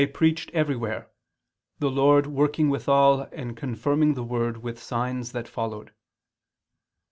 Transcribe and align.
preached 0.15 0.49
everywhere, 0.51 1.11
the 1.77 1.91
Lord 1.91 2.25
working 2.25 2.71
withal 2.71 3.29
and 3.31 3.55
confirming 3.55 4.15
the 4.15 4.23
word 4.23 4.57
with 4.63 4.81
signs 4.81 5.31
that 5.31 5.47
followed." 5.47 5.93